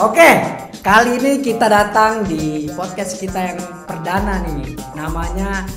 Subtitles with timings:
[0.00, 0.32] Oke,
[0.80, 4.72] kali ini kita datang di podcast kita yang perdana nih.
[4.96, 5.68] Namanya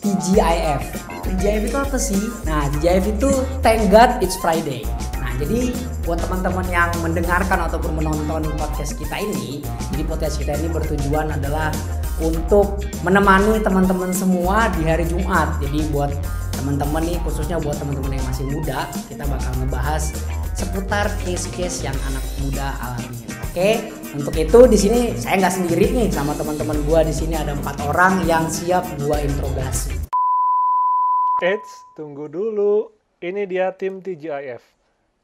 [0.00, 0.80] TGIF.
[1.20, 2.24] TGIF itu apa sih?
[2.48, 3.28] Nah, TGIF itu
[3.60, 4.80] Thank God It's Friday.
[5.20, 5.76] Nah, jadi
[6.08, 9.60] buat teman-teman yang mendengarkan ataupun menonton podcast kita ini,
[9.92, 11.68] jadi podcast kita ini bertujuan adalah
[12.24, 15.60] untuk menemani teman-teman semua di hari Jumat.
[15.60, 16.16] Jadi buat
[16.56, 20.16] teman-teman nih khususnya buat teman-teman yang masih muda, kita bakal ngebahas
[20.56, 23.35] seputar case-case yang anak muda alami.
[23.56, 27.56] Oke, untuk itu di sini saya nggak sendiri nih sama teman-teman gua di sini ada
[27.56, 29.96] empat orang yang siap gua interogasi.
[31.40, 32.92] Eits, tunggu dulu.
[33.16, 34.60] Ini dia tim TGIF.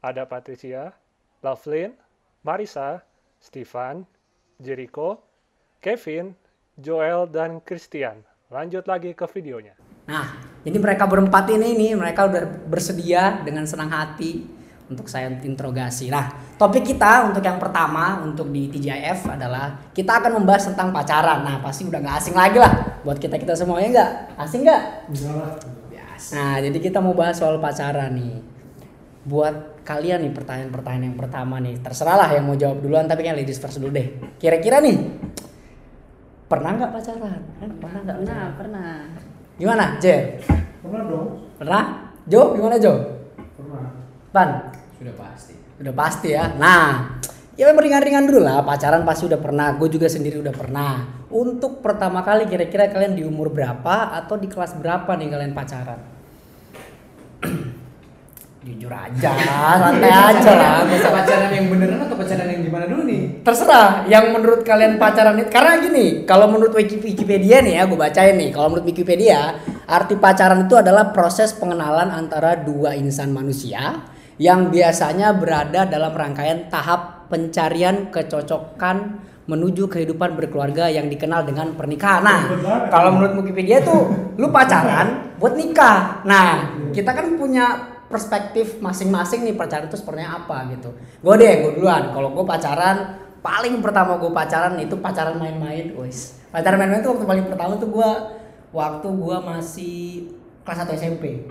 [0.01, 0.97] Ada Patricia,
[1.45, 1.93] Lovelyn,
[2.41, 3.05] Marisa,
[3.37, 4.01] Stefan,
[4.57, 5.21] Jericho,
[5.77, 6.33] Kevin,
[6.81, 8.25] Joel, dan Christian.
[8.49, 9.77] Lanjut lagi ke videonya.
[10.09, 14.62] Nah, jadi mereka berempat ini nih mereka udah bersedia dengan senang hati
[14.93, 16.13] untuk saya interogasi.
[16.13, 21.41] Nah, topik kita untuk yang pertama untuk di TGIF adalah kita akan membahas tentang pacaran.
[21.41, 24.11] Nah, pasti udah nggak asing lagi lah buat kita kita semuanya nggak
[24.45, 24.81] asing nggak?
[26.31, 28.39] Nah, jadi kita mau bahas soal pacaran nih.
[29.27, 33.35] Buat kalian nih pertanyaan-pertanyaan yang pertama nih, terserah lah yang mau jawab duluan tapi kan
[33.35, 34.07] ladies first dulu deh.
[34.39, 34.95] Kira-kira nih
[36.47, 37.41] pernah nggak pacaran?
[37.59, 38.17] Eh, Pernah nggak?
[38.23, 38.89] Pernah, pernah.
[39.57, 40.37] Gimana, Je?
[40.83, 41.27] Pernah dong?
[41.59, 41.83] Pernah?
[42.27, 42.93] Jo, gimana Jo?
[43.59, 43.83] Pernah.
[44.31, 44.49] Ban?
[45.03, 45.53] Sudah pasti.
[45.83, 46.55] Udah pasti ya.
[46.55, 47.19] Nah,
[47.59, 48.63] ya memang ringan-ringan dulu lah.
[48.63, 49.75] Pacaran pasti udah pernah.
[49.75, 51.27] Gue juga sendiri udah pernah.
[51.27, 55.99] Untuk pertama kali kira-kira kalian di umur berapa atau di kelas berapa nih kalian pacaran?
[58.63, 59.35] Jujur aja,
[59.75, 60.87] santai aja lah.
[60.87, 63.43] usah pacaran yang beneran atau pacaran yang gimana dulu nih?
[63.43, 67.99] Terserah yang menurut kalian pacaran itu karena gini, kalau menurut Wiki- Wikipedia nih ya, gue
[67.99, 68.55] bacain nih.
[68.55, 74.12] Kalau menurut Wikipedia, arti pacaran itu adalah proses pengenalan antara dua insan manusia
[74.43, 82.19] yang biasanya berada dalam rangkaian tahap pencarian kecocokan menuju kehidupan berkeluarga yang dikenal dengan pernikahan.
[82.23, 82.41] Nah,
[82.91, 86.27] kalau menurut Wikipedia tuh lu pacaran buat nikah.
[86.27, 90.91] Nah, kita kan punya perspektif masing-masing nih pacaran itu seperti apa gitu.
[91.23, 92.11] Gue deh, gue duluan.
[92.11, 96.39] Kalau gue pacaran, paling pertama gue pacaran itu pacaran main-main, wis.
[96.51, 98.11] Pacaran main-main itu waktu paling pertama tuh gue
[98.75, 99.95] waktu gue masih
[100.67, 101.47] kelas 1 SMP.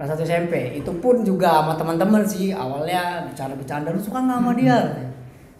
[0.00, 0.80] Kelas 1 SMP.
[0.80, 2.56] Itu pun juga sama teman-teman sih.
[2.56, 4.78] Awalnya bercanda-bercanda, lu suka nggak sama dia?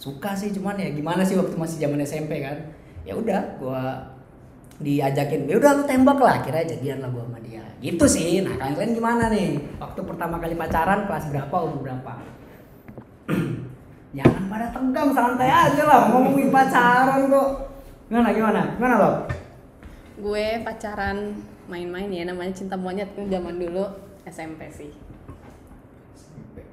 [0.00, 2.56] Suka sih, cuman ya gimana sih waktu masih zaman SMP kan.
[3.04, 3.84] Ya udah, gue
[4.80, 5.44] diajakin.
[5.44, 6.40] Ya udah lu tembak lah.
[6.40, 7.60] Kira jadian lah gua sama dia.
[7.84, 8.40] Gitu sih.
[8.40, 9.60] Nah kalian gimana nih?
[9.76, 11.56] Waktu pertama kali pacaran kelas berapa?
[11.60, 12.12] Umur berapa?
[14.16, 16.00] Jangan pada tegang santai aja lah.
[16.08, 17.48] Ngomongin pacaran kok.
[18.08, 18.60] Gimana gimana?
[18.74, 19.10] Gimana lo
[20.20, 21.36] Gue pacaran
[21.70, 24.90] main-main ya namanya cinta monyet zaman dulu SMP sih.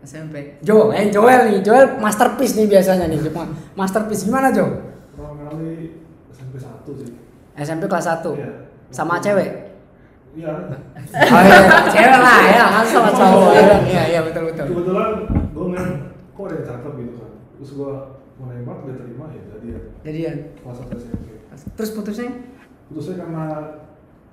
[0.06, 1.60] SMP Jo eh Joel nih.
[1.66, 3.20] Joel masterpiece nih biasanya nih.
[3.20, 4.24] Cuma masterpiece.
[4.24, 4.66] Gimana Jo?
[5.12, 6.00] Pertama kali
[6.32, 7.10] SMP 1 sih.
[7.58, 8.50] SMP kelas 1 Iya.
[8.94, 9.52] sama cewek?
[10.38, 10.54] Iya.
[10.54, 11.60] oh iya.
[11.90, 12.66] Cewek lah ya.
[12.72, 13.52] Masa sama cowok.
[13.84, 14.04] Iya.
[14.08, 14.66] Iya betul betul.
[14.72, 15.10] Kebetulan
[15.52, 15.88] gue main
[16.32, 17.32] kok ada yang cakep gitu kan.
[17.58, 17.92] Terus gue
[18.38, 20.36] mau nembak dia terima ya jadi ya jadian.
[20.62, 21.26] Kelas 1 SMP.
[21.74, 22.30] terus putusnya?
[22.88, 23.46] Putusnya karena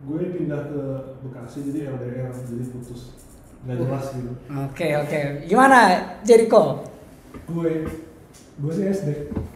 [0.04, 0.80] gue pindah ke
[1.24, 3.16] Bekasi jadi LDR jadi putus
[3.64, 4.32] nggak jelas gitu.
[4.68, 5.20] Oke oke.
[5.48, 5.78] Gimana
[6.20, 6.84] Jericho?
[7.48, 7.88] Gue
[8.60, 9.08] gue sih SD.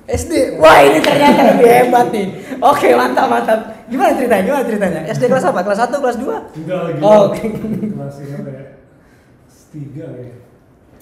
[0.09, 0.33] SD.
[0.57, 2.27] Wah ini ternyata lebih hebat nih.
[2.65, 3.61] Oke mantap mantap.
[3.93, 4.45] Gimana ceritanya?
[4.49, 5.01] Gimana ceritanya?
[5.13, 5.61] SD kelas apa?
[5.61, 6.61] Kelas 1, kelas 2?
[6.65, 7.01] Enggak lagi.
[7.05, 7.47] Oh, oke.
[7.93, 8.65] Kelas berapa ya?
[9.69, 10.33] Tiga ya.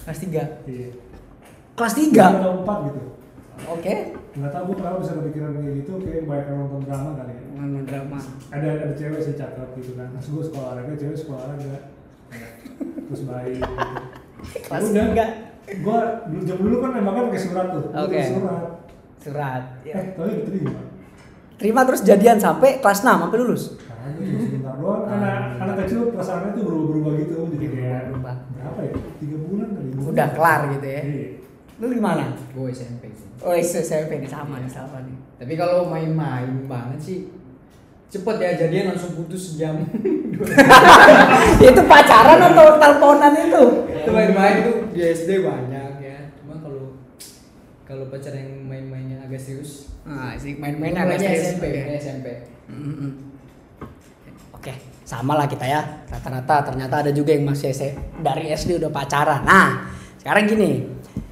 [0.03, 0.67] Kelas 3.
[0.67, 0.91] Iya.
[1.79, 2.39] Kelas Tiga 3.
[2.43, 3.03] atau empat gitu.
[3.67, 3.95] Oke.
[4.33, 7.43] Nggak tahu gue kenapa bisa kepikiran kayak gitu kayak banyak yang nonton drama kali ya.
[7.53, 8.19] Mana drama.
[8.47, 11.79] ada ada cewek sih cakep gitu kan terus gue sekolah olahraga cewek sekolah olahraga
[13.03, 13.75] terus baik gitu.
[14.63, 15.05] Kelas udah
[15.67, 15.79] 3.
[15.79, 18.07] gue dulu jam dulu kan nembaknya pakai surat tuh Oke.
[18.13, 18.65] tulis surat
[19.19, 19.63] Surat.
[19.81, 19.97] eh Ya.
[20.13, 20.81] tapi diterima
[21.57, 23.65] Terima terus jadian sampai kelas 6 sampai lulus.
[24.07, 25.63] sebentar doang karena Ah.
[25.65, 28.35] anak kecil perasaannya tuh berubah-berubah gitu jadi kayak Berubah.
[28.53, 31.01] berapa ya tiga bulan kali Udah kelar gitu ya.
[31.03, 31.29] Iya.
[31.77, 32.25] Lu gimana?
[32.53, 33.26] Gue SMP sih.
[33.41, 35.17] Oh, SMP nih sama nih sama nih.
[35.37, 37.19] Tapi kalau main-main banget sih
[38.07, 39.83] cepet ya jadian langsung putus sejam.
[41.69, 43.65] itu pacaran atau teleponan itu?
[43.91, 46.19] itu main-main tuh di SD banyak ya.
[46.39, 46.97] Cuma kalau
[47.83, 49.91] kalau pacar yang main-mainnya agak serius.
[50.03, 51.45] Nah, sih main-mainnya agak serius.
[51.53, 52.27] SMP, mulainya SMP.
[54.53, 54.73] Oke,
[55.03, 55.83] sama lah kita ya.
[56.07, 59.45] Rata-rata ternyata ada juga yang masih S- dari SD udah pacaran.
[59.45, 60.71] Nah, sekarang gini.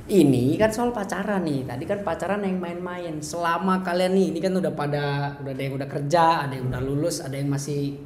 [0.05, 1.65] Ini kan soal pacaran nih.
[1.65, 3.25] Tadi kan pacaran yang main-main.
[3.25, 5.05] Selama kalian nih, ini kan udah pada
[5.41, 7.97] udah ada yang udah kerja, ada yang udah lulus, ada yang masih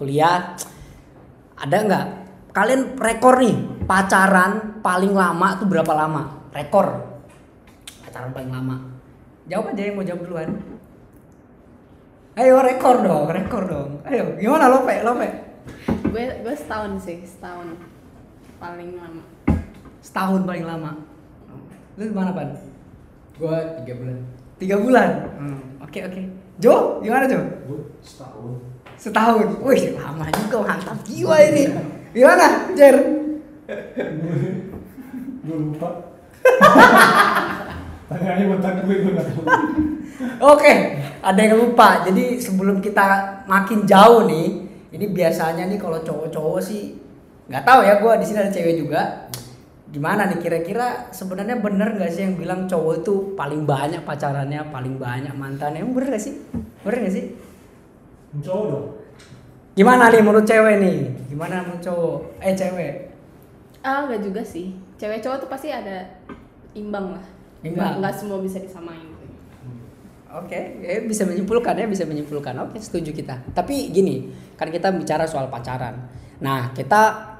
[0.00, 0.56] kuliah.
[1.60, 2.06] Ada nggak?
[2.56, 6.48] Kalian rekor nih pacaran paling lama tuh berapa lama?
[6.52, 7.00] Rekor
[8.04, 8.76] pacaran paling lama
[9.48, 10.50] Jawab aja yang mau jawab duluan.
[12.32, 13.90] Ayo rekor dong, rekor dong.
[14.08, 15.04] Ayo, gimana Lope?
[15.04, 15.28] Lope?
[16.12, 17.72] gue gue setahun sih setahun
[18.60, 19.24] paling lama
[20.02, 21.11] Setahun paling lama.
[22.00, 22.48] Lu gimana, Pan?
[23.36, 24.16] Gua tiga bulan.
[24.56, 25.10] Tiga bulan.
[25.84, 26.22] Oke, oke.
[26.62, 27.42] Jo, gimana Jo?
[27.66, 28.52] Gue setahun.
[28.96, 29.60] Setahun.
[29.66, 31.68] Wih, lama juga mantap jiwa ini.
[32.14, 32.96] Gimana, Jer?
[35.42, 35.90] Gue lupa.
[38.06, 39.12] Tanya aja mantan gue, gue.
[40.38, 40.72] Oke,
[41.18, 42.06] ada yang lupa.
[42.06, 44.64] Jadi sebelum kita makin jauh nih,
[44.94, 46.94] ini biasanya nih kalau cowok-cowok sih
[47.50, 47.98] nggak tahu ya.
[47.98, 49.28] Gue di sini ada cewek juga.
[49.92, 54.96] Gimana nih kira-kira sebenarnya bener nggak sih yang bilang cowok itu paling banyak pacarannya, paling
[54.96, 55.84] banyak mantannya?
[55.84, 56.34] Emang bener gak sih?
[56.80, 57.24] Bener gak sih?
[58.40, 58.86] Cowok dong.
[59.76, 60.96] Gimana nih menurut cewek nih?
[61.28, 62.16] Gimana menurut cowok?
[62.40, 63.12] Eh cewek?
[63.82, 66.06] ah nggak juga sih cewek cowok tuh pasti ada
[66.72, 67.24] imbang lah
[67.66, 67.74] Imbang.
[67.74, 69.10] nggak nggak semua bisa disamain
[70.32, 72.56] Oke, ya bisa menyimpulkan ya, bisa menyimpulkan.
[72.64, 73.36] Oke, setuju kita.
[73.52, 76.08] Tapi gini, kan kita bicara soal pacaran.
[76.40, 77.36] Nah, kita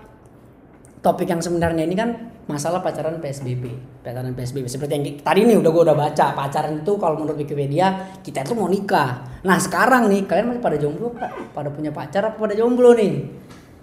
[1.01, 2.13] topik yang sebenarnya ini kan
[2.51, 3.71] masalah pacaran PSBB,
[4.03, 4.67] pacaran PSBB.
[4.67, 8.59] Seperti yang tadi nih udah gue udah baca, pacaran itu kalau menurut Wikipedia kita itu
[8.59, 9.41] mau nikah.
[9.47, 11.55] Nah, sekarang nih kalian masih pada jomblo Pak?
[11.55, 13.31] Pada punya pacar apa pada jomblo nih?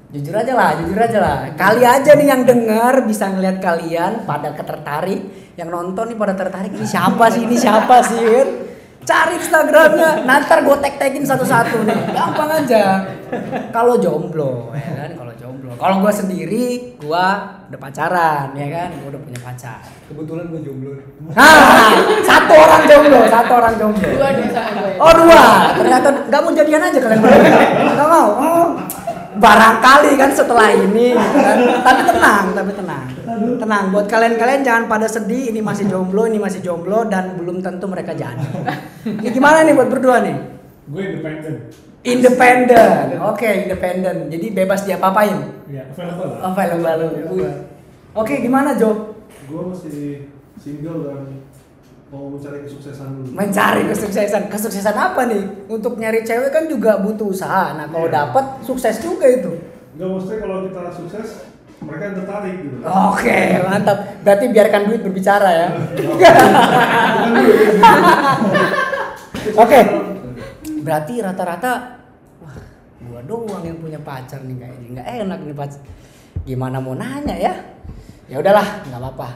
[0.10, 1.38] Jujur aja lah, jujur aja lah.
[1.54, 6.74] Kali aja nih yang denger bisa ngelihat kalian pada ketertarik, yang nonton nih pada tertarik
[6.74, 8.26] ini siapa sih ini siapa sih?
[9.00, 13.06] Cari Instagramnya, nanti gue tag tagin satu-satu nih, gampang aja.
[13.74, 15.29] Kalau jomblo, ya kan?
[15.50, 15.74] Jomblo.
[15.82, 16.66] Kalau gue sendiri,
[17.02, 17.26] gue
[17.70, 18.90] udah pacaran, ya kan?
[19.02, 19.82] Gue udah punya pacar.
[20.06, 20.92] Kebetulan gua jomblo.
[21.34, 24.10] Hah, satu orang jomblo, satu orang jomblo.
[24.14, 27.58] dua gue Oh dua, ternyata nggak mau jadian aja kalian berdua.
[27.98, 28.30] Nggak mau.
[28.38, 28.68] Oh,
[29.42, 31.58] barangkali kan setelah ini, kan.
[31.82, 33.08] Tapi tenang, tapi tenang,
[33.58, 33.84] tenang.
[33.90, 35.50] Buat kalian-kalian jangan pada sedih.
[35.50, 38.46] Ini masih jomblo, ini masih jomblo dan belum tentu mereka jadi.
[39.02, 40.38] Ini gimana nih buat berdua nih?
[40.94, 41.89] Gue independen.
[42.02, 44.28] Independen, oke independen.
[44.28, 45.36] Jadi bebas diapa-apain.
[45.66, 46.96] Iya, available lah.
[46.96, 47.52] Available.
[48.14, 49.14] Oke, gimana Jo?
[49.46, 51.20] Gue masih single dan
[52.10, 53.28] mau mencari kesuksesan dulu.
[53.32, 58.26] mencari kesuksesan kesuksesan apa nih untuk nyari cewek kan juga butuh usaha nah kalau Iya.
[58.26, 59.54] dapat sukses juga itu
[59.94, 61.28] Enggak maksudnya kalau kita sukses,
[61.80, 62.76] mereka yang tertarik gitu.
[62.82, 65.68] oke mantap berarti biarkan duit berbicara ya
[69.56, 69.80] oke
[70.82, 71.72] berarti rata-rata
[72.44, 72.58] wah
[73.00, 75.82] gua doang yang punya pacar nih kayaknya nggak enak nih pacar
[76.48, 77.54] gimana mau nanya ya?
[78.30, 79.30] Ya udahlah nggak apa-apa.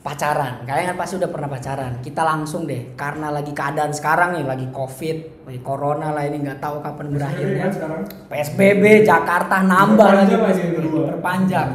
[0.00, 2.00] Pacaran kalian kan pasti udah pernah pacaran.
[2.00, 6.56] Kita langsung deh karena lagi keadaan sekarang nih lagi covid lagi corona lah ini nggak
[6.56, 8.00] tahu kapan berakhirnya sekarang.
[8.32, 11.70] PSBB Jakarta nambah lagi PSBB perpanjang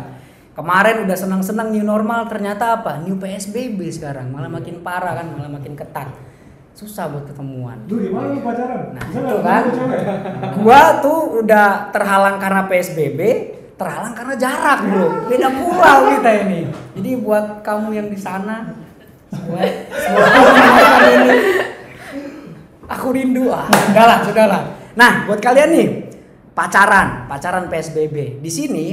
[0.57, 2.97] kemarin udah senang-senang new normal ternyata apa?
[3.05, 6.09] New PSBB sekarang malah makin parah kan malah makin ketat
[6.75, 8.91] susah buat ketemuan Lu gimana lu pacaran?
[8.91, 9.63] Nah, Bisa itu kan.
[9.71, 10.01] cewek?
[10.59, 13.19] gua tuh udah terhalang karena PSBB
[13.75, 16.59] terhalang karena jarak bro beda pulau kita ini
[16.95, 18.71] jadi buat kamu yang di sana
[21.03, 21.31] ini
[22.87, 24.61] aku rindu ah sudahlah sudahlah
[24.95, 25.87] nah buat kalian nih
[26.55, 28.85] pacaran pacaran PSBB di sini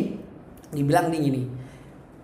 [0.75, 1.43] dibilang nih gini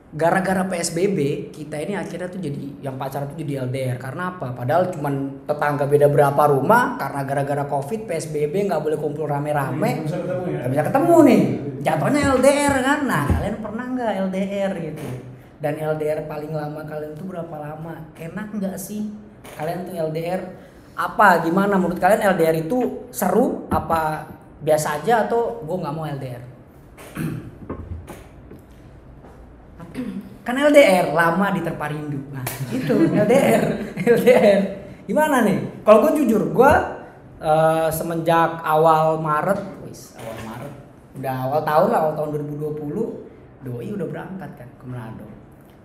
[0.09, 3.97] gara-gara PSBB kita ini akhirnya tuh jadi yang pacaran tuh jadi LDR.
[4.01, 4.57] Karena apa?
[4.57, 10.09] Padahal cuman tetangga beda berapa rumah karena gara-gara COVID PSBB nggak boleh kumpul rame-rame.
[10.09, 10.67] Nggak bisa ketemu ya?
[10.69, 11.43] bisa ketemu nih.
[11.85, 13.01] Jatuhnya LDR kan?
[13.05, 15.07] Nah kalian pernah nggak LDR gitu?
[15.59, 17.95] Dan LDR paling lama kalian tuh berapa lama?
[18.17, 19.13] Enak nggak sih
[19.61, 20.41] kalian tuh LDR?
[20.97, 21.45] Apa?
[21.45, 21.77] Gimana?
[21.77, 24.25] Menurut kalian LDR itu seru apa
[24.59, 26.43] biasa aja atau gue nggak mau LDR
[30.45, 32.21] kan LDR lama diterpa rindu.
[32.33, 33.63] Nah itu LDR
[34.01, 34.61] LDR
[35.05, 35.85] gimana nih?
[35.85, 36.73] Kalau gue jujur gue
[37.41, 40.73] eh, semenjak awal Maret wis awal Maret
[41.19, 45.27] udah awal tahun lah awal tahun 2020 doi udah berangkat kan ke Manado.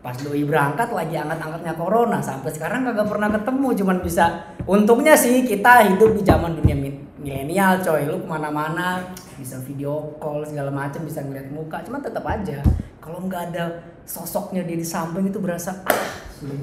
[0.04, 4.26] Pas doi berangkat lagi angkat-angkatnya corona sampai sekarang kagak pernah ketemu cuman bisa
[4.68, 8.04] untungnya sih kita hidup di zaman dunia mi- milenial coy.
[8.08, 9.00] Lu ke mana-mana
[9.40, 12.62] bisa video call segala macam bisa ngeliat muka cuman tetap aja
[13.04, 15.84] kalau nggak ada sosoknya dia di samping itu berasa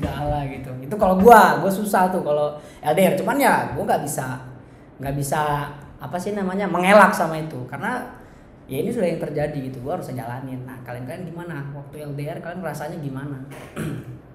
[0.09, 0.73] ah lah gitu.
[0.81, 4.41] Itu kalau gua gua susah tuh kalau LDR cuman ya gua nggak bisa
[4.97, 5.69] nggak bisa
[6.01, 7.61] apa sih namanya mengelak sama itu.
[7.69, 8.01] Karena
[8.65, 10.65] ya ini sudah yang terjadi gitu gua harus jalanin.
[10.65, 11.69] Nah kalian kalian gimana?
[11.77, 13.37] Waktu LDR kalian rasanya gimana?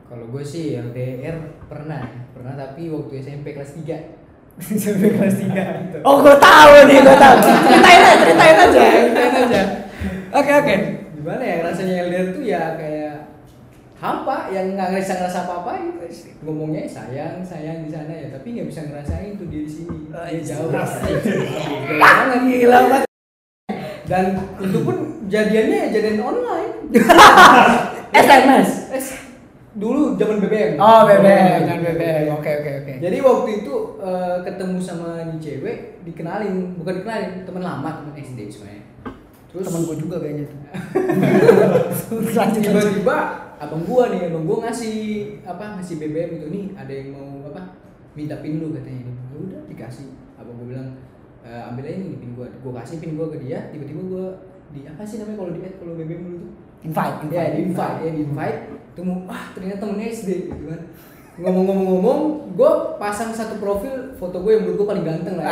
[0.06, 1.34] Kalau gue sih LDR
[1.66, 4.22] pernah, pernah tapi waktu SMP kelas 3
[4.62, 5.66] sampai kelas tiga
[6.08, 7.36] oh gua tahu nih gua tahu.
[7.44, 8.86] Ceritain aja ceritain aja.
[8.88, 9.62] Ceritain aja.
[10.32, 10.76] Oke oke
[11.26, 13.16] Gimana ya rasanya LDR tuh ya kayak
[13.98, 15.72] hampa yang nggak ngerasa ngerasa apa apa
[16.46, 20.22] ngomongnya sayang sayang di sana ya tapi nggak bisa ngerasain tuh dia di sini Oh,
[20.22, 20.46] dia iya.
[20.46, 23.10] jauh jangan gila banget
[24.06, 24.26] dan
[24.62, 26.74] itu pun jadiannya ya jadian online
[28.22, 28.70] SMS.
[29.74, 32.26] dulu zaman BBM Oh, BBM, jangan BBM.
[32.38, 32.94] Oke, oke, oke.
[33.02, 38.46] jadi waktu itu eh, ketemu sama nih cewek dikenalin bukan dikenalin teman lama teman SD
[38.46, 38.86] sebenarnya
[39.56, 40.60] terus Temen gue juga kayaknya tuh.
[42.60, 43.18] tiba-tiba
[43.56, 44.96] abang gua nih abang gua ngasih
[45.48, 46.46] apa ngasih BBM itu.
[46.52, 47.80] Nih ada yang mau apa
[48.12, 49.08] minta pin lu katanya.
[49.08, 50.12] Ini Ya udah dikasih.
[50.36, 50.90] Abang gua bilang
[51.40, 52.48] e, ambil aja nih pin gua.
[52.60, 54.26] Gua kasih pin gua ke dia tiba-tiba gua
[54.76, 56.52] di apa sih namanya kalau di add kalau BBM dulu tuh?
[56.86, 58.60] Invite, ya di invite ya di invite.
[58.92, 60.82] Temu ah ternyata temen SD gitu kan.
[61.36, 62.20] Ngomong-ngomong-ngomong
[62.56, 65.52] gue pasang satu profil foto gue yang menurut gue paling ganteng lah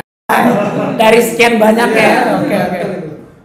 [0.96, 2.08] Dari sekian banyak ya.
[2.08, 2.93] Iya, Oke, oke.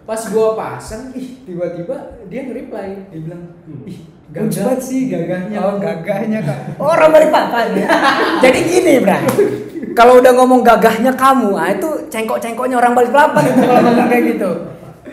[0.08, 3.42] Pas gue pasang ih tiba-tiba dia nge-reply dia bilang
[3.84, 3.98] ih
[4.28, 6.76] Lucu gagah banget sih gagahnya Oh, gagahnya kak.
[6.76, 7.72] Oh, orang balik papan.
[8.44, 9.24] Jadi gini, Bra.
[9.96, 14.24] Kalau udah ngomong gagahnya kamu, ah itu cengkok-cengkoknya orang balik papan itu kalau ngomong kayak
[14.36, 14.50] gitu.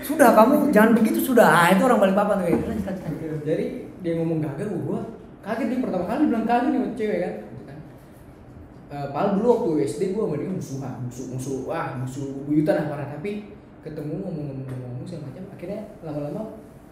[0.03, 1.47] Sudah kamu jangan begitu sudah.
[1.47, 2.47] Ah, itu orang balik papan tuh.
[2.59, 3.39] Lanjut, lanjut, lanjut.
[3.47, 3.65] jadi
[4.05, 4.99] dia ngomong gagah gue
[5.41, 7.77] kaget dia pertama kali bilang kaget nih sama cewek kan gitu kan
[8.85, 12.85] Eh, padahal dulu waktu SD gue sama dia musuhan musuh musuh wah musuh buyutan lah
[12.93, 13.49] parah tapi
[13.85, 16.43] ketemu ngomong-ngomong ngomong segala macam akhirnya lama-lama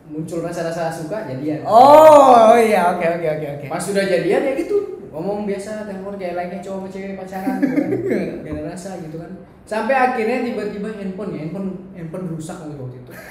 [0.03, 1.63] muncul rasa-rasa suka jadian.
[1.65, 3.65] Oh, iya, oke, oke, oke, oke.
[3.71, 5.09] pas sudah jadian ya gitu.
[5.09, 7.89] Ngomong biasa telepon kayak lainnya cowok sama cewek pacaran gitu kan.
[8.45, 9.31] Gak ada rasa gitu kan.
[9.63, 13.13] Sampai akhirnya tiba-tiba handphone ya handphone handphone rusak waktu itu.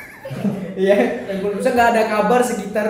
[0.73, 1.29] Iya.
[1.29, 2.89] Handphone rusak gak ada kabar sekitar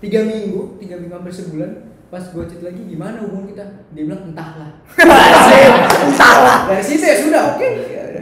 [0.00, 1.90] tiga minggu tiga minggu hampir sebulan.
[2.08, 3.64] Pas gue chat lagi gimana hubungan kita?
[3.94, 4.82] Dia bilang entahlah.
[6.18, 6.66] Salah.
[6.66, 7.68] dari situ ya sudah oke.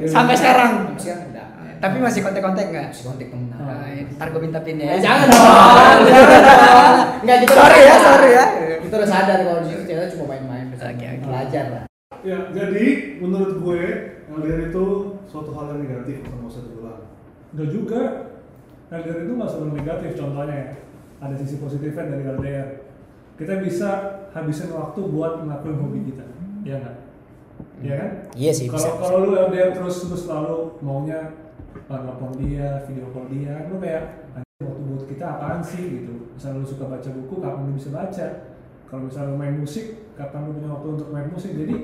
[0.08, 0.92] Sampai sekarang?
[0.92, 1.37] sampai sekarang
[1.78, 2.86] Tapi masih kontak-kontak nggak?
[2.90, 4.98] masih kontak temen Nah, ntar gue minta pin ya.
[4.98, 5.44] Jangan dong
[6.08, 8.44] jangan dong nggak kita udah Sorry ya, sorry ya.
[8.78, 11.24] kita udah sadar kalau di situ ternyata cuma main-main Oke, oke.
[11.24, 11.82] belajar lah
[12.18, 13.82] Ya, jadi menurut gue
[14.28, 14.84] LDR itu
[15.24, 17.00] suatu hal yang negatif nggak usah diulang.
[17.48, 18.00] Enggak juga.
[18.90, 20.68] LDR itu nggak selalu negatif contohnya ya.
[21.20, 22.68] Ada sisi positifnya dari LDR.
[23.38, 23.90] Kita bisa
[24.28, 26.26] habisin waktu buat ngelakuin hobi kita.
[26.66, 26.96] Iya nggak?
[27.78, 28.10] Iya kan?
[28.34, 31.20] Iya sih, Kalau kalau lu LDR terus terus selalu maunya
[31.88, 34.04] nelfon dia, video call dia, lu kayak
[34.36, 36.14] "Anjir, waktu buat kita apaan sih gitu.
[36.34, 38.26] Misalnya lu suka baca buku, kapan lu bisa baca?
[38.88, 41.52] Kalau misalnya lu main musik, kapan lu punya waktu untuk main musik?
[41.52, 41.74] Jadi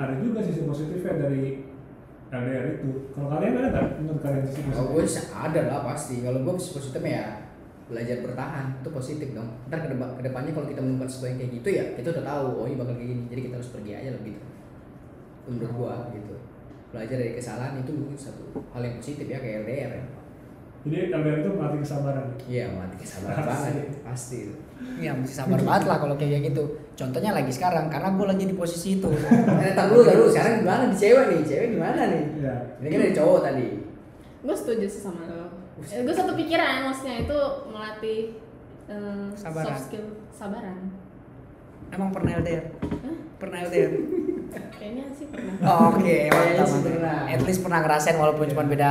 [0.00, 1.68] ada juga sisi positifnya dari
[2.30, 2.90] LDR itu.
[3.10, 5.34] Kalau kalian ada nggak menurut kalian sisi Kalau gue positif?
[5.34, 6.14] ada lah pasti.
[6.22, 7.26] Kalau gue sih positifnya ya
[7.90, 9.50] belajar bertahan itu positif dong.
[9.66, 12.24] Ntar ke depan ke depannya kalau kita menemukan sesuatu yang kayak gitu ya kita udah
[12.24, 13.22] tahu oh ini bakal kayak gini.
[13.26, 14.40] Jadi kita harus pergi aja lah gitu.
[14.40, 16.34] Itu Menurut gua gitu.
[16.90, 20.04] Belajar dari kesalahan itu mungkin satu hal yang positif ya kayak LDR ya.
[20.80, 22.26] Jadi LDR itu melatih kesabaran.
[22.44, 23.52] Iya mati kesabaran Pasti.
[23.70, 24.36] banget pasti.
[24.42, 24.54] itu.
[24.96, 26.64] Iya, mesti sabar banget lah kalau kayak gitu.
[26.96, 29.08] Contohnya lagi sekarang, karena gue lagi di posisi itu.
[29.12, 30.32] Eh, tar dulu, tar dulu.
[30.32, 31.40] Sekarang gimana di cewek nih?
[31.44, 32.24] Cewek gimana nih?
[32.40, 32.54] Iya.
[32.80, 33.66] Ini kan dari cowok tadi.
[34.40, 35.52] gue setuju sih sama lo
[35.84, 38.20] eh, gue satu pikiran maksudnya itu melatih
[38.88, 39.68] eh, Sabaran.
[39.68, 40.80] soft skill sabaran
[41.92, 42.72] Emang pernah LDR?
[43.04, 43.16] Hah?
[43.36, 43.92] Pernah LDR?
[44.72, 46.82] kayaknya sih pernah Oh, Oke, mantap, mantap.
[46.82, 47.18] pernah.
[47.26, 48.90] At least pernah ngerasain walaupun cuma beda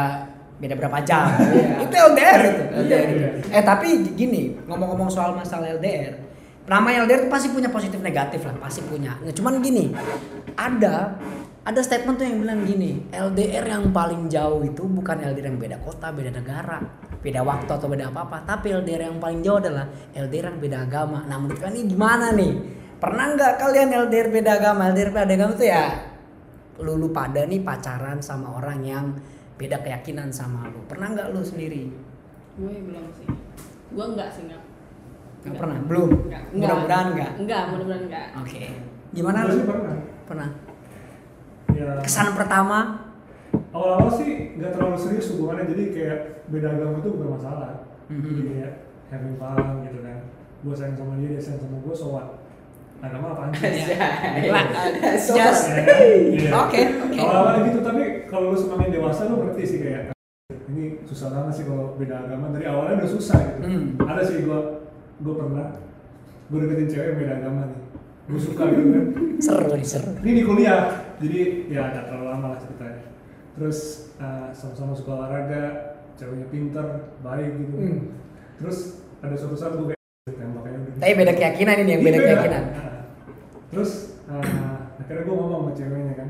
[0.59, 1.25] beda berapa jam.
[1.39, 1.67] Iya.
[1.81, 2.63] itu LDR itu.
[2.63, 3.19] Iya, LDR itu.
[3.47, 3.57] iya.
[3.57, 6.19] Eh tapi gini, ngomong-ngomong soal masalah LDR,
[6.65, 9.15] nama LDR itu pasti punya positif negatif lah, pasti punya.
[9.17, 9.95] Nah, cuman gini,
[10.53, 11.15] ada
[11.61, 15.77] ada statement tuh yang bilang gini, LDR yang paling jauh itu bukan LDR yang beda
[15.79, 16.77] kota, beda negara,
[17.19, 21.23] beda waktu atau beda apa-apa, tapi LDR yang paling jauh adalah LDR yang beda agama.
[21.23, 22.51] Nah, menurut kalian ini gimana nih?
[22.99, 24.91] Pernah nggak kalian LDR beda agama?
[24.91, 25.83] LDR beda agama tuh ya
[26.79, 29.05] lu, lu pada nih pacaran sama orang yang
[29.55, 30.79] beda keyakinan sama lu.
[30.85, 31.91] Pernah nggak lu sendiri?
[32.55, 33.23] gue belum sih
[33.89, 34.61] gue enggak sih enggak
[35.39, 35.77] Nggak pernah?
[35.81, 36.09] Belum?
[36.21, 37.31] enggak Mudah-mudahan nggak?
[37.39, 38.63] enggak mudah-mudahan enggak Oke.
[39.09, 39.55] Gimana Gue lu?
[39.55, 39.95] sih pernah.
[40.27, 40.49] Pernah.
[41.71, 41.87] Ya.
[42.01, 42.79] Kesan pertama?
[43.69, 48.21] awal-awal sih nggak terlalu serius hubungannya jadi kayak beda agama itu bukan masalah Mhm.
[48.25, 48.71] jadi kayak
[49.07, 50.17] having fun gitu kan
[50.59, 52.38] gue sayang sama dia dia sayang sama gue so what
[52.99, 53.95] agama apaan sih
[54.47, 54.65] Lah,
[55.17, 55.97] So just- Ya kan?
[56.29, 56.49] Iya.
[56.53, 57.17] Oke, oke.
[57.17, 60.11] awal-awal gitu tapi kalau lu semakin dewasa lu ngerti sih kayak
[60.67, 62.51] ini susah banget sih kalau beda agama.
[62.51, 63.61] Dari awalnya udah susah gitu.
[63.63, 63.85] Hmm.
[64.01, 64.59] ada sih gue
[65.19, 65.65] gue pernah
[66.45, 67.81] gue deketin cewek yang beda agama nih.
[68.25, 69.05] Gue suka gitu kan.
[69.39, 70.11] Seru nih, seru.
[70.19, 70.81] ini di kuliah.
[71.17, 73.01] Jadi ya nggak terlalu lama lah ceritanya.
[73.51, 73.77] Terus
[74.17, 75.63] uh, sama-sama suka olahraga
[76.13, 76.85] ceweknya pinter
[77.19, 77.75] baik gitu.
[77.75, 78.01] Hmm.
[78.55, 78.77] terus
[79.19, 82.63] ada suatu saat gue kayak tembaknya Tapi beda keyakinan ini yang beda Iya, keyakinan.
[82.69, 82.88] Nah,
[83.69, 83.91] terus
[84.25, 84.41] uh,
[84.97, 86.29] akhirnya gue ngomong sama ceweknya kan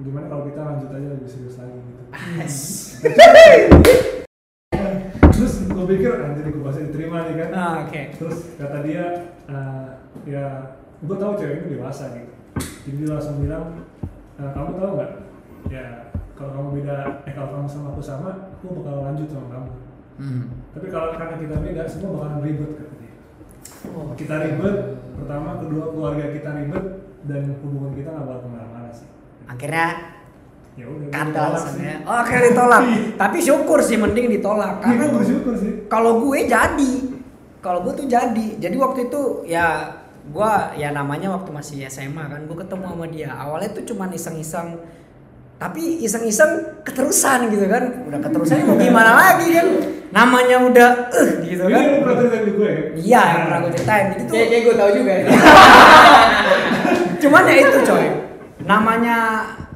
[0.00, 2.02] gimana kalau kita lanjut aja lebih serius lagi gitu.
[5.30, 7.50] Terus gue pikir anjir gue pasti diterima nih kan.
[7.52, 8.00] Ah, oke.
[8.16, 9.04] terus kata dia
[9.46, 9.86] eh,
[10.28, 10.44] ya
[11.00, 12.32] gue tahu cewek ini dewasa gitu
[12.80, 13.64] jadi dia langsung bilang
[14.36, 15.12] "Eh, kamu tahu nggak?
[15.72, 15.84] Ya
[16.32, 19.70] kalau kamu beda eh kalau kamu sama aku sama aku bakal lanjut sama kamu.
[20.20, 20.44] Hmm.
[20.76, 23.09] tapi kalau karena kita beda semua bakalan ribet kata dia
[23.88, 24.12] Oh.
[24.12, 24.76] kita ribet.
[25.16, 26.84] Pertama kedua keluarga kita ribet
[27.24, 29.08] dan hubungan kita nggak bakal ke mana-mana sih.
[29.48, 29.88] Akhirnya
[30.76, 31.82] ya udah ditolak sih.
[32.04, 32.82] Oh, akhirnya ditolak.
[33.22, 34.80] Tapi syukur sih mending ditolak.
[34.80, 35.72] Iya, karena gue bersyukur sih.
[35.88, 36.92] kalau gue jadi
[37.60, 38.46] kalau gue tuh jadi.
[38.60, 43.30] Jadi waktu itu ya gue ya namanya waktu masih SMA kan gue ketemu sama dia.
[43.32, 44.80] Awalnya tuh cuman iseng-iseng.
[45.60, 48.08] Tapi iseng-iseng keterusan gitu kan.
[48.08, 49.68] Udah keterusan mau gimana lagi kan
[50.10, 51.82] namanya udah eh gitu ini kan.
[51.86, 52.82] lu pernah cerita di gue ya?
[52.98, 54.06] Iya yang pernah gue ceritain.
[54.10, 55.24] Jadi tuh Kayak gue tahu juga ya.
[57.22, 58.06] cuman ya itu coy.
[58.66, 59.16] Namanya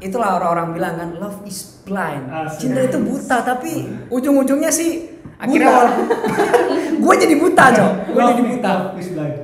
[0.02, 2.26] itulah orang-orang bilang kan love is blind.
[2.28, 2.58] Asik.
[2.66, 3.72] cinta itu buta tapi
[4.10, 5.06] ujung-ujungnya sih
[5.38, 5.94] akhirnya
[7.04, 7.90] gue jadi buta coy.
[8.10, 8.70] Gue jadi buta.
[8.74, 9.36] love is blind.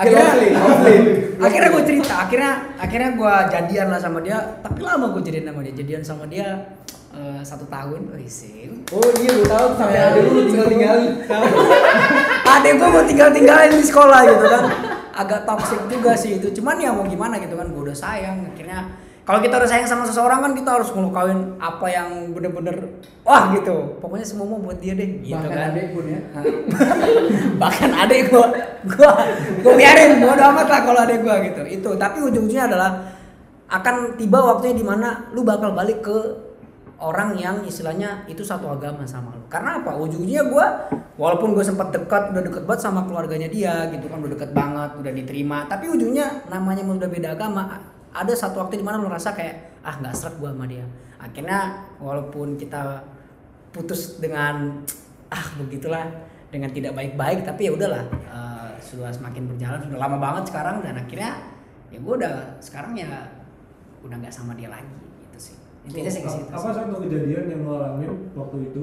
[0.00, 0.96] akhirnya Lovely, lovely.
[1.42, 2.12] akhirnya gue cerita.
[2.22, 4.38] Akhirnya akhirnya gue jadian lah sama dia.
[4.62, 5.74] Tapi lama gue jadian sama dia.
[5.74, 6.70] Jadian sama dia
[7.14, 8.00] eh, satu tahun.
[8.10, 9.66] Oh sim Oh iya gue tahu.
[9.78, 11.12] Sampai ada lu tinggal tinggalin.
[12.46, 14.64] adek gue mau tinggal tinggalin di sekolah gitu kan.
[15.14, 16.48] Agak toxic juga sih itu.
[16.60, 18.50] Cuman ya mau gimana gitu kan gue udah sayang.
[18.54, 18.90] Akhirnya
[19.26, 23.98] kalau kita udah sayang sama seseorang kan kita harus ngelukain apa yang bener-bener wah gitu.
[24.02, 25.22] Pokoknya semua mau buat dia deh.
[25.22, 25.70] Gitu Bahkan kan.
[25.70, 26.20] adek pun ya.
[27.62, 28.46] bahkan adek gue
[28.90, 29.10] gue
[29.62, 30.18] gue biarin.
[30.18, 31.62] Bodo amat lah kalau adek gue gitu.
[31.78, 31.90] Itu.
[31.94, 32.90] Tapi ujung-ujungnya adalah
[33.70, 36.49] akan tiba waktunya di mana lu bakal balik ke
[37.00, 39.96] orang yang istilahnya itu satu agama sama lu karena apa?
[39.96, 40.66] Ujungnya gue
[41.16, 44.90] walaupun gue sempat dekat udah deket banget sama keluarganya dia gitu kan udah deket banget
[45.00, 45.64] udah diterima.
[45.66, 47.80] Tapi ujungnya namanya udah beda agama
[48.12, 50.84] ada satu waktu di mana lu rasa kayak ah nggak serak gue sama dia.
[51.16, 53.00] Akhirnya walaupun kita
[53.72, 54.84] putus dengan
[55.32, 56.04] ah begitulah
[56.50, 60.98] dengan tidak baik-baik tapi ya udahlah eh, sudah semakin berjalan sudah lama banget sekarang dan
[60.98, 61.38] akhirnya
[61.94, 63.30] ya gue udah sekarang ya
[64.02, 64.98] udah nggak sama dia lagi
[65.30, 65.56] gitu sih
[65.88, 68.82] intinya sih ke situ apa satu kejadian yang lo alamin waktu itu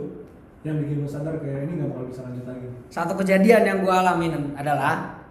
[0.65, 2.67] yang bikin lo sadar kayak ini nggak bakal bisa lanjut lagi?
[2.89, 5.23] Satu kejadian yang gue alamin adalah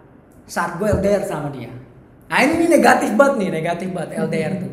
[0.47, 1.69] saat gue LDR sama dia.
[2.27, 4.71] Nah ini negatif banget nih negatif banget LDR tuh.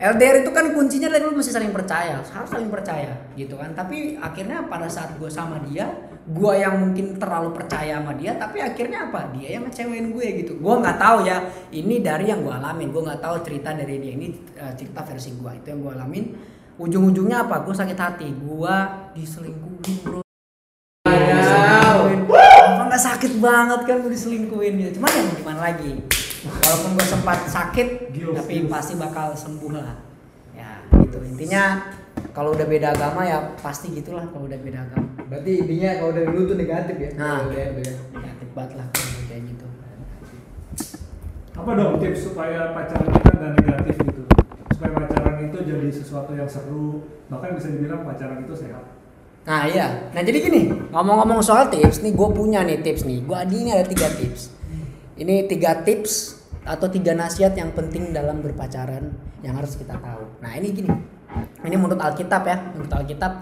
[0.00, 3.76] LDR itu kan kuncinya adalah lu mesti saling percaya harus saling percaya gitu kan.
[3.76, 5.86] Tapi akhirnya pada saat gue sama dia
[6.30, 9.34] gue yang mungkin terlalu percaya sama dia tapi akhirnya apa?
[9.34, 10.52] Dia yang ngecewain gue gitu.
[10.62, 11.42] Gue nggak tahu ya
[11.74, 12.94] ini dari yang gue alamin.
[12.94, 16.24] Gue nggak tahu cerita dari dia ini eh, cerita versi gue itu yang gue alamin.
[16.78, 17.66] Ujung-ujungnya apa?
[17.66, 18.30] Gue sakit hati.
[18.30, 18.74] Gue
[19.18, 20.22] diselingkuhin bro.
[22.70, 25.92] Apa nggak sakit banget kan gue diselingkuhin gitu cuman ya gimana lagi?
[26.40, 29.98] Walaupun gue sempat sakit Gils, tapi pasti bakal sembuh lah.
[30.54, 31.18] Ya gitu.
[31.26, 31.90] Intinya
[32.30, 36.26] kalau udah beda agama ya pasti gitulah kalau udah beda agama Berarti intinya kalau dari
[36.26, 37.10] lu tuh negatif ya.
[37.14, 37.46] Nah.
[37.46, 37.70] Tuh ya.
[38.10, 39.66] negatif banget lah kalau udah kayak gitu
[41.60, 44.22] apa dong tips supaya pacaran kita nggak negatif gitu
[44.72, 48.84] supaya pacaran itu jadi sesuatu yang seru bahkan bisa dibilang pacaran itu sehat
[49.40, 53.24] Nah iya, nah jadi gini ngomong-ngomong soal tips nih gue punya nih tips nih.
[53.24, 54.52] Gue Adi ini ada tiga tips.
[55.16, 60.28] Ini tiga tips atau tiga nasihat yang penting dalam berpacaran yang harus kita tahu.
[60.44, 60.92] Nah ini gini,
[61.64, 63.32] ini menurut Alkitab ya, menurut Alkitab.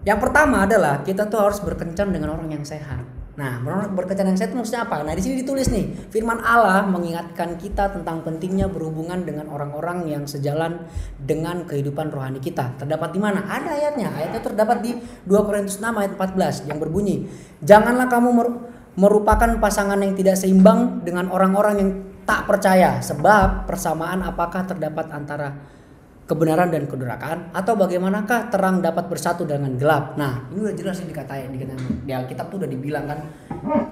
[0.00, 3.04] Yang pertama adalah kita tuh harus berkencan dengan orang yang sehat.
[3.40, 3.56] Nah,
[3.96, 5.00] berkencan yang sehat itu maksudnya apa?
[5.00, 10.24] Nah, di sini ditulis nih, firman Allah mengingatkan kita tentang pentingnya berhubungan dengan orang-orang yang
[10.28, 10.84] sejalan
[11.16, 12.76] dengan kehidupan rohani kita.
[12.76, 13.44] Terdapat di mana?
[13.48, 14.12] Ada ayatnya.
[14.12, 14.92] Ayatnya terdapat di
[15.24, 17.32] 2 Korintus 6 ayat 14 yang berbunyi,
[17.64, 18.60] "Janganlah kamu mer-
[19.00, 21.90] merupakan pasangan yang tidak seimbang dengan orang-orang yang
[22.28, 25.56] tak percaya, sebab persamaan apakah terdapat antara
[26.30, 30.14] kebenaran dan kedurakan atau bagaimanakah terang dapat bersatu dengan gelap.
[30.14, 32.06] Nah, ini udah jelas nih dikatain dikatain.
[32.06, 33.18] Di Alkitab tuh udah dibilang kan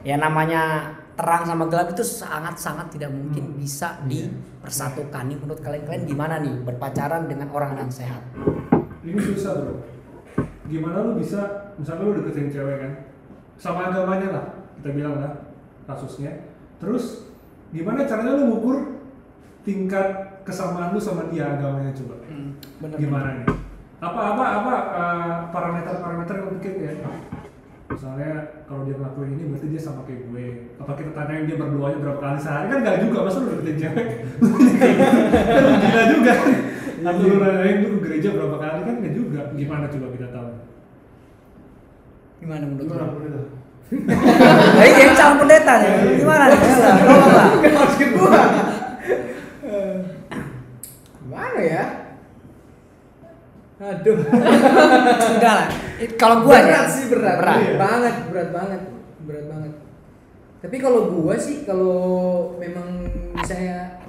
[0.06, 5.26] ya namanya terang sama gelap itu sangat-sangat tidak mungkin bisa dipersatukan.
[5.26, 6.54] Nih menurut kalian kalian gimana nih?
[6.62, 8.22] Berpacaran dengan orang yang sehat?
[9.02, 9.74] ini susah bro.
[10.68, 12.92] Gimana lu bisa misalnya lu deketin cewek kan
[13.58, 14.46] sama agamanya lah
[14.78, 15.32] kita bilang lah
[15.90, 16.30] kasusnya.
[16.78, 17.26] Terus
[17.74, 19.02] gimana caranya lu ngukur
[19.66, 22.16] tingkat kesamaan lu sama dia agamanya coba
[22.80, 22.96] bener.
[22.98, 23.46] gimana nih
[23.98, 26.92] apa apa apa eh, parameter-parameter yang mungkin ya
[27.88, 28.30] misalnya
[28.68, 32.20] kalau dia ngelakuin ini berarti dia sama kayak gue apa kita tanyain dia berduanya berapa
[32.20, 36.34] kali sehari kan gak juga masa lu deketin cewek kan gila juga
[36.98, 40.48] atau lu nanyain lu ke gereja berapa kali kan gak juga gimana coba kita tahu
[42.38, 43.14] Gimana menurut Gimana lu?
[43.18, 43.42] pendeta?
[44.78, 45.90] Baik, yang calon pendeta nih.
[46.22, 46.60] Gimana nih?
[46.78, 46.96] Lah.
[47.66, 48.42] Maksud gua.
[51.24, 51.84] Gimana ya?
[53.78, 54.18] Aduh.
[55.38, 55.68] Enggak lah.
[56.18, 57.58] Kalau gua berat ya, sih berat, Berat.
[57.58, 57.74] Iya.
[57.78, 58.80] banget, berat banget,
[59.22, 59.72] berat banget.
[60.58, 61.98] Tapi kalau gua sih kalau
[62.58, 63.06] memang
[63.38, 64.02] misalnya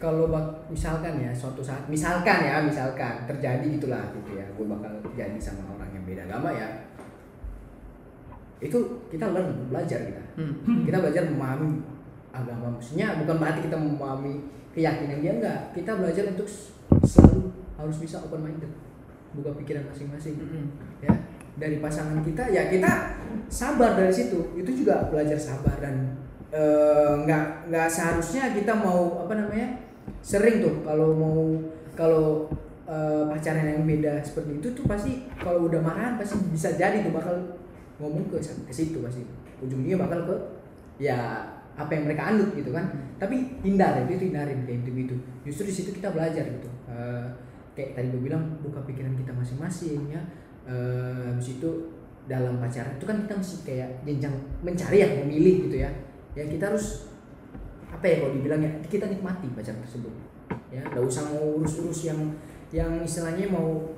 [0.00, 0.26] kalau
[0.66, 5.78] misalkan ya suatu saat misalkan ya misalkan terjadi gitulah gitu ya gue bakal jadi sama
[5.78, 6.66] orang yang beda agama ya
[8.58, 8.78] itu
[9.14, 10.82] kita learn belajar kita Hmm.
[10.82, 11.84] kita belajar memahami
[12.34, 14.42] agama maksudnya bukan berarti kita memahami
[14.74, 16.48] keyakinan dia enggak kita belajar untuk
[17.04, 18.72] selalu harus bisa open minded
[19.36, 20.36] buka pikiran masing-masing.
[20.38, 20.68] Hmm.
[21.02, 21.12] ya
[21.52, 23.20] dari pasangan kita ya kita
[23.52, 24.56] sabar dari situ.
[24.56, 26.16] Itu juga belajar sabar dan
[26.52, 29.68] eh, nggak nggak seharusnya kita mau apa namanya
[30.24, 31.38] sering tuh kalau mau
[31.92, 32.48] kalau
[32.88, 37.12] eh, pacaran yang beda seperti itu tuh pasti kalau udah marahan pasti bisa jadi tuh
[37.12, 37.36] bakal
[38.00, 39.24] ngomong ke ke situ pasti.
[39.62, 40.36] Ujungnya bakal ke
[41.00, 42.88] ya apa yang mereka anut gitu kan.
[43.20, 46.68] Tapi hindar itu itu hindarin kayak gitu gitu justru di situ kita belajar gitu.
[46.88, 47.26] Eh,
[47.72, 50.22] kayak tadi gue bilang buka pikiran kita masing-masing ya.
[50.62, 51.70] Eh, habis itu
[52.30, 55.90] dalam pacaran itu kan kita mesti kayak jenjang mencari yang memilih gitu ya.
[56.38, 57.10] Ya kita harus
[57.92, 60.14] apa ya kalau dibilang ya kita nikmati pacaran tersebut.
[60.72, 62.20] Ya nggak usah mau urus-urus yang
[62.72, 63.92] yang istilahnya mau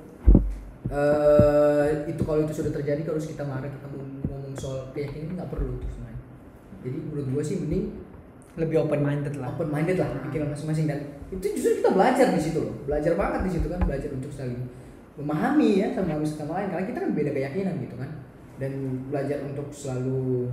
[0.85, 5.79] eh itu kalau itu sudah terjadi kalau kita marah kita ngomong soal keyakinan nggak perlu
[5.79, 6.23] itu sebenarnya.
[6.85, 8.04] Jadi menurut gua sih mending
[8.55, 9.51] Lebih open minded lah.
[9.51, 13.39] open minded lah pikiran masing-masing dan itu justru kita belajar di situ loh belajar banget
[13.43, 14.63] di situ kan belajar untuk saling
[15.19, 18.09] memahami ya sama sama lain karena kita kan beda keyakinan gitu kan
[18.55, 18.71] dan
[19.11, 20.47] belajar untuk selalu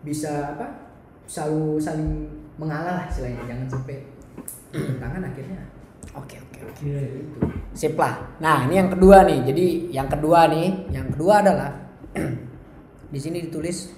[0.00, 0.92] bisa apa
[1.28, 3.96] selalu saling mengalah lah istilahnya jangan sampai
[4.72, 5.60] tangan akhirnya
[6.14, 6.82] Oke oke oke.
[6.86, 7.00] Iya.
[7.10, 7.38] itu
[7.74, 8.14] Sip lah.
[8.38, 9.38] Nah ini yang kedua nih.
[9.42, 11.70] Jadi yang kedua nih, yang kedua adalah
[13.14, 13.90] di sini ditulis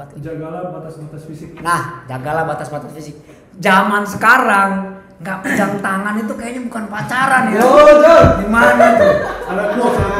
[0.00, 0.24] mana lagi.
[0.24, 1.50] Jagalah batas-batas fisik.
[1.60, 3.16] Nah, jagalah batas-batas fisik.
[3.60, 4.70] Zaman sekarang
[5.20, 7.60] nggak pegang tangan itu kayaknya bukan pacaran ya.
[8.40, 9.14] Gimana tuh?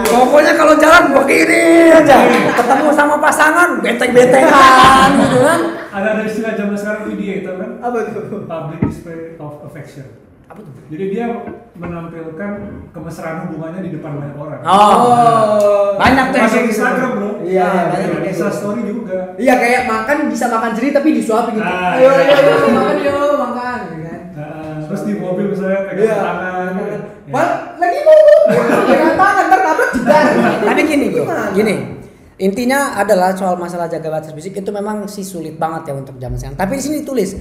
[0.05, 2.17] Pokoknya kalau jalan begini aja.
[2.61, 5.61] Ketemu sama pasangan, beteng-betengan gitu kan.
[5.91, 7.71] Ada ada istilah zaman sekarang mediator kan?
[7.81, 10.07] apa tuh Public display of affection.
[10.53, 10.73] Apa tuh?
[10.93, 11.27] Jadi dia
[11.81, 12.53] menampilkan
[12.93, 14.61] kemesraan hubungannya di depan banyak orang.
[14.69, 15.90] Oh.
[16.01, 16.59] Banyak tuh gitu.
[16.67, 17.31] Instagram bro.
[17.43, 18.57] Iya, Nah, banyak di kayak Insta gitu.
[18.57, 19.19] story juga.
[19.37, 22.33] iya kayak makan bisa makan sendiri tapi disuapin gitu Ah, ayo iya.
[22.33, 26.17] ayo ayo makan yo makan gitu kan Nah, terus di mobil misalnya pegang Iya.
[26.17, 26.73] tangan.
[26.75, 26.97] Ya.
[27.29, 28.19] Mal, lagi mau
[28.83, 30.25] pegang tangan ntar nabrak jedar
[30.65, 31.75] Tapi gini bro, gini.
[32.41, 36.35] Intinya adalah soal masalah jaga batas fisik itu memang sih sulit banget ya untuk zaman
[36.35, 36.57] sekarang.
[36.57, 37.37] Tapi di sini ditulis,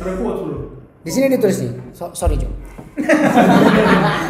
[0.99, 1.71] di sini ditulis nih.
[1.93, 2.51] So- sorry Jo.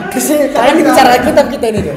[0.07, 1.93] di sini kalian bicara kitab kita ini Jo.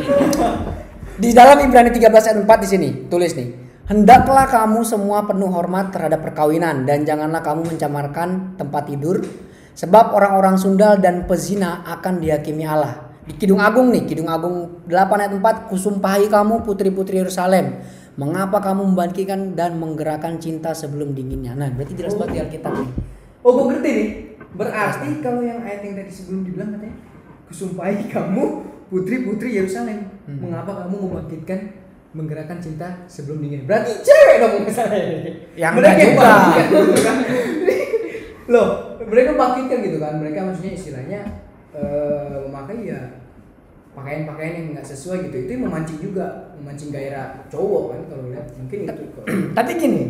[1.13, 3.49] Di dalam Ibrani 13 ayat 4 di sini tulis nih.
[3.85, 9.21] Hendaklah kamu semua penuh hormat terhadap perkawinan dan janganlah kamu mencamarkan tempat tidur
[9.77, 13.13] sebab orang-orang sundal dan pezina akan dihakimi Allah.
[13.29, 17.85] Di Kidung Agung nih, Kidung Agung 8 ayat 4 kusumpahi kamu putri-putri Yerusalem.
[18.17, 21.53] Mengapa kamu membangkitkan dan menggerakkan cinta sebelum dinginnya?
[21.53, 22.91] Nah, berarti jelas banget di Alkitab nih.
[23.43, 24.09] oh gue ngerti nih
[24.55, 26.97] berarti kalau yang ayat yang tadi sebelum dibilang katanya
[27.51, 28.45] kusumpahi kamu
[28.93, 30.05] putri-putri Yerusalem.
[30.29, 30.39] Hmm.
[30.39, 31.61] mengapa kamu membangkitkan
[32.13, 33.65] menggerakkan cinta sebelum dingin?
[33.65, 35.01] Berarti cewek dong misalnya.
[35.57, 36.33] Yang mereka juga.
[38.53, 38.69] loh
[39.09, 40.21] mereka bangkitkan gitu kan.
[40.21, 41.21] Mereka maksudnya istilahnya
[41.73, 43.01] eh, memakai ya
[43.97, 45.37] pakaian-pakaian yang nggak sesuai gitu.
[45.49, 48.47] Itu yang memancing juga memancing gairah cowok kan kalau lihat.
[48.61, 49.05] Mungkin itu
[49.57, 50.03] Tapi gini,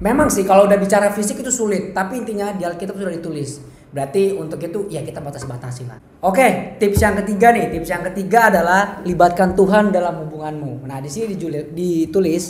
[0.00, 3.60] memang sih kalau udah bicara fisik itu sulit, tapi intinya di Alkitab sudah ditulis.
[3.90, 5.98] Berarti untuk itu ya kita batas-batasi lah.
[6.22, 10.86] Oke, tips yang ketiga nih, tips yang ketiga adalah libatkan Tuhan dalam hubunganmu.
[10.86, 11.34] Nah, di sini
[11.74, 12.44] ditulis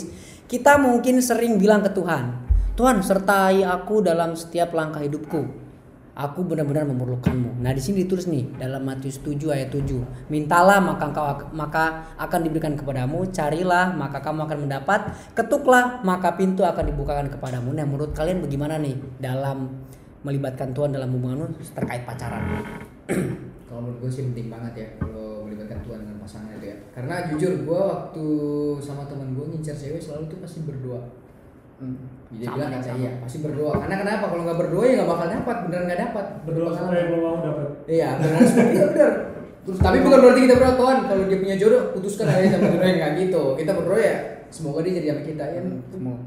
[0.45, 2.45] kita mungkin sering bilang ke Tuhan,
[2.77, 5.63] Tuhan sertai aku dalam setiap langkah hidupku.
[6.11, 7.63] Aku benar-benar memerlukanmu.
[7.63, 10.27] Nah, di sini ditulis nih dalam Matius 7 ayat 7.
[10.27, 14.99] Mintalah maka engkau ak- maka akan diberikan kepadamu, carilah maka kamu akan mendapat,
[15.33, 17.71] ketuklah maka pintu akan dibukakan kepadamu.
[17.71, 19.87] Nah, menurut kalian bagaimana nih dalam
[20.21, 22.43] melibatkan Tuhan dalam hubunganmu terkait pacaran?
[23.67, 26.77] kalau menurut gue sih penting banget ya kalau melibatkan Tuhan dengan pasangan itu ya.
[26.91, 28.25] Karena jujur gue waktu
[28.79, 31.01] sama teman gue ngincar cewek selalu tuh pasti berdoa
[32.31, 32.97] jadi Sama bilang kata sama.
[33.01, 34.25] iya pasti berdoa karena kenapa?
[34.29, 35.55] Kalau nggak berdoa ya nggak bakal dapat.
[35.65, 36.25] Beneran nggak dapat.
[36.45, 37.67] Berdoa Berdoa supaya belum mau dapat.
[37.89, 38.43] iya beneran.
[38.45, 39.11] Seperti itu bener.
[39.61, 40.97] Terus tapi bukan berarti kita berdoa Tuhan.
[41.09, 43.43] Kalau dia punya jodoh putuskan aja sama jodohnya nggak gitu.
[43.57, 44.15] Kita berdoa ya
[44.51, 45.61] semoga dia jadi sama kita ya.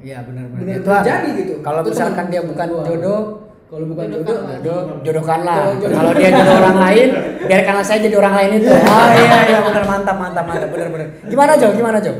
[0.02, 0.58] Iya benar-benar.
[0.58, 0.74] bener.
[0.74, 1.54] Ya, Tuhan, terjadi gitu.
[1.62, 3.20] Kalau misalkan dia bukan jodoh,
[3.74, 4.58] kalau bukan jodoh Jodohkanlah.
[4.62, 5.58] jodoh jodohkanlah.
[5.74, 7.08] Jodoh- Kalau dia jodoh orang lain,
[7.42, 8.70] biarkanlah saya jadi orang lain itu.
[8.70, 11.08] Oh iya iya benar mantap mantap mantap benar benar.
[11.26, 11.68] Gimana Jo?
[11.72, 12.12] Gimana Jo?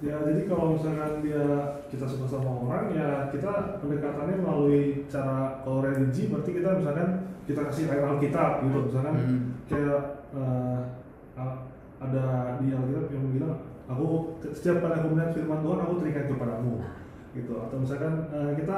[0.00, 1.44] Ya jadi kalau misalkan dia
[1.86, 7.08] kita suka sama orang ya kita pendekatannya melalui cara kalau religi berarti kita misalkan
[7.44, 9.40] kita kasih ayat Alkitab gitu misalkan Hmm.
[9.66, 10.00] kayak
[10.32, 10.78] eh,
[11.36, 11.54] uh,
[11.98, 12.24] ada
[12.56, 14.06] di Alkitab yang bilang aku
[14.48, 16.74] setiap kali aku melihat firman Tuhan aku teringat kepadamu
[17.30, 18.76] gitu atau misalkan uh, kita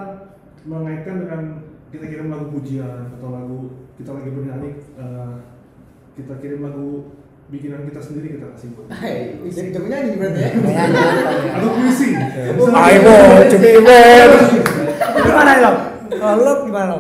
[0.65, 1.41] mengaitkan dengan
[1.93, 3.59] kita kirim lagu pujian atau lagu
[4.01, 5.45] kita lagi bernyanyi uh,
[6.17, 7.13] kita kirim lagu
[7.53, 10.51] bikinan kita sendiri kita kasih buat Hai, jadi jago nyanyi berarti ya.
[11.53, 14.33] atau puisi I want to be well.
[15.21, 15.73] Gimana lo?
[16.09, 16.99] Kalau lo gimana lo?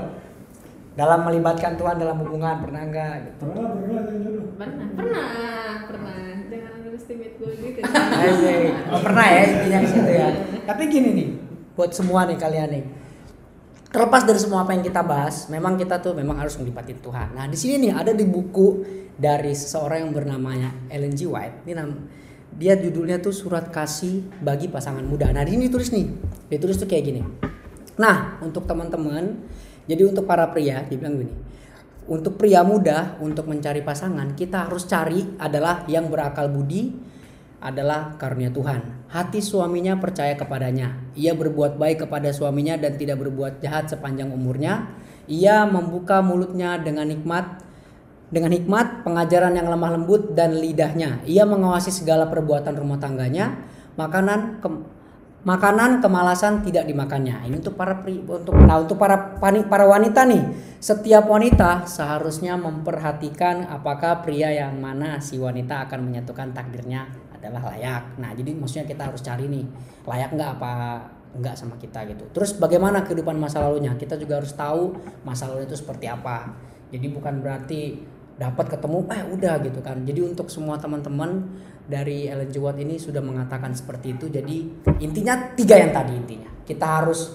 [0.92, 3.32] Dalam melibatkan Tuhan dalam hubungan pernah enggak?
[3.32, 3.44] Gitu.
[3.48, 4.02] pernah pernah
[4.60, 5.32] Pernah, pernah,
[5.88, 6.20] pernah.
[6.52, 7.80] Jangan underestimate gue gitu.
[8.92, 10.28] Oh, pernah ya intinya ke situ ya.
[10.68, 11.28] Tapi gini nih,
[11.72, 12.84] buat semua nih kalian nih.
[13.92, 17.36] Terlepas dari semua apa yang kita bahas, memang kita tuh memang harus melibatin Tuhan.
[17.36, 18.80] Nah, di sini nih ada di buku
[19.20, 21.28] dari seseorang yang bernamanya Ellen G.
[21.28, 21.68] White.
[21.68, 22.08] Ini nam
[22.56, 25.28] dia judulnya tuh surat kasih bagi pasangan muda.
[25.28, 26.08] Nah, di sini tulis nih.
[26.48, 27.20] Dia tulis tuh kayak gini.
[28.00, 29.44] Nah, untuk teman-teman,
[29.84, 31.34] jadi untuk para pria, dia bilang gini.
[32.08, 36.96] Untuk pria muda untuk mencari pasangan, kita harus cari adalah yang berakal budi,
[37.62, 39.06] adalah karunia Tuhan.
[39.06, 40.98] Hati suaminya percaya kepadanya.
[41.14, 44.90] Ia berbuat baik kepada suaminya dan tidak berbuat jahat sepanjang umurnya.
[45.30, 47.62] Ia membuka mulutnya dengan nikmat
[48.32, 51.20] dengan hikmat, pengajaran yang lemah lembut dan lidahnya.
[51.28, 53.60] Ia mengawasi segala perbuatan rumah tangganya.
[54.00, 54.88] Makanan ke-
[55.44, 57.44] makanan kemalasan tidak dimakannya.
[57.44, 59.36] Ini untuk para pri, untuk nah untuk para
[59.68, 60.42] para wanita nih.
[60.80, 68.22] Setiap wanita seharusnya memperhatikan apakah pria yang mana si wanita akan menyatukan takdirnya adalah layak.
[68.22, 69.66] Nah, jadi maksudnya kita harus cari nih
[70.06, 70.72] layak nggak apa
[71.32, 72.24] nggak sama kita gitu.
[72.30, 73.96] Terus bagaimana kehidupan masa lalunya?
[73.98, 74.94] Kita juga harus tahu
[75.26, 76.54] masa lalu itu seperti apa.
[76.92, 77.98] Jadi bukan berarti
[78.36, 80.04] dapat ketemu eh udah gitu kan.
[80.06, 81.50] Jadi untuk semua teman-teman
[81.88, 82.52] dari Ellen.
[82.52, 84.28] White ini sudah mengatakan seperti itu.
[84.28, 86.50] Jadi intinya tiga yang tadi intinya.
[86.62, 87.32] Kita harus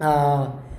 [0.00, 0.69] ba-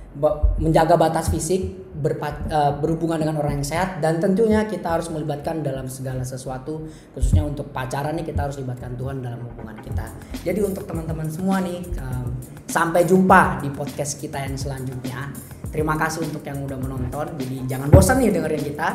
[0.60, 5.64] menjaga batas fisik, berpa- eh, berhubungan dengan orang yang sehat dan tentunya kita harus melibatkan
[5.64, 6.84] dalam segala sesuatu
[7.16, 10.12] khususnya untuk pacaran nih kita harus libatkan Tuhan dalam hubungan kita.
[10.44, 12.28] Jadi untuk teman-teman semua nih em,
[12.68, 15.32] sampai jumpa di podcast kita yang selanjutnya.
[15.72, 17.32] Terima kasih untuk yang udah menonton.
[17.40, 18.88] Jadi jangan bosan nih dengerin kita.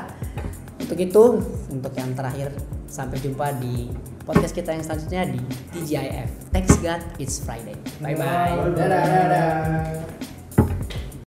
[0.77, 1.23] Untuk itu,
[1.73, 2.53] untuk yang terakhir
[2.85, 3.89] sampai jumpa di
[4.21, 5.41] podcast kita yang selanjutnya di
[5.73, 6.53] TGIF.
[6.53, 7.73] Thanks God, it's Friday.
[7.97, 8.77] Bye bye.
[8.77, 10.36] Dadah, dadah.